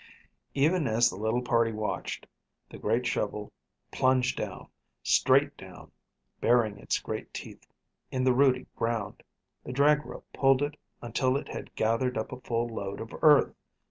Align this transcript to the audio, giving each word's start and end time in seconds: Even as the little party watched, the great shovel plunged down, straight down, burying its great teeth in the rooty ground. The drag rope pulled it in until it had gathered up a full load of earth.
Even 0.55 0.87
as 0.87 1.11
the 1.11 1.15
little 1.15 1.43
party 1.43 1.71
watched, 1.71 2.25
the 2.71 2.79
great 2.79 3.05
shovel 3.05 3.51
plunged 3.91 4.35
down, 4.35 4.67
straight 5.03 5.55
down, 5.57 5.91
burying 6.39 6.79
its 6.79 6.97
great 6.97 7.31
teeth 7.35 7.63
in 8.11 8.23
the 8.23 8.33
rooty 8.33 8.65
ground. 8.75 9.21
The 9.63 9.71
drag 9.73 10.03
rope 10.03 10.25
pulled 10.33 10.63
it 10.63 10.73
in 10.73 10.79
until 11.05 11.37
it 11.37 11.49
had 11.49 11.75
gathered 11.75 12.17
up 12.17 12.31
a 12.31 12.41
full 12.41 12.67
load 12.67 12.99
of 12.99 13.13
earth. 13.21 13.53